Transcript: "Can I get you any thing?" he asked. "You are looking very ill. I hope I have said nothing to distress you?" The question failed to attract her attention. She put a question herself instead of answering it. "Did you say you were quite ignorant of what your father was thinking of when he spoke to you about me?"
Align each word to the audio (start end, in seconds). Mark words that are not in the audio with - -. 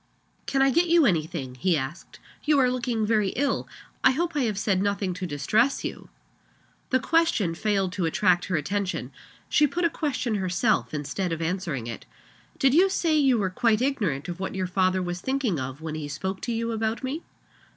"Can 0.47 0.63
I 0.63 0.71
get 0.71 0.87
you 0.87 1.05
any 1.05 1.27
thing?" 1.27 1.53
he 1.53 1.77
asked. 1.77 2.19
"You 2.43 2.57
are 2.57 2.71
looking 2.71 3.05
very 3.05 3.29
ill. 3.35 3.67
I 4.03 4.09
hope 4.13 4.35
I 4.35 4.45
have 4.45 4.57
said 4.57 4.81
nothing 4.81 5.13
to 5.13 5.27
distress 5.27 5.83
you?" 5.83 6.09
The 6.89 6.99
question 6.99 7.53
failed 7.53 7.91
to 7.93 8.07
attract 8.07 8.45
her 8.45 8.55
attention. 8.55 9.11
She 9.47 9.67
put 9.67 9.85
a 9.85 9.91
question 9.91 10.33
herself 10.41 10.91
instead 10.91 11.31
of 11.31 11.39
answering 11.39 11.85
it. 11.85 12.07
"Did 12.57 12.73
you 12.73 12.89
say 12.89 13.15
you 13.15 13.37
were 13.37 13.51
quite 13.51 13.79
ignorant 13.79 14.27
of 14.27 14.39
what 14.39 14.55
your 14.55 14.65
father 14.65 15.03
was 15.03 15.21
thinking 15.21 15.59
of 15.59 15.81
when 15.81 15.93
he 15.93 16.07
spoke 16.07 16.41
to 16.41 16.51
you 16.51 16.71
about 16.71 17.03
me?" 17.03 17.21